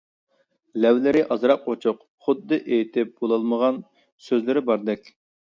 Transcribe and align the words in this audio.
لەۋلىرى 0.85 1.21
ئازراق 1.35 1.67
ئوچۇق، 1.73 1.99
خۇددى 2.25 2.59
ئېيتىپ 2.71 3.13
بولالمىغان 3.21 3.79
سۆزلىرى 4.31 4.67
باردەك. 4.73 5.15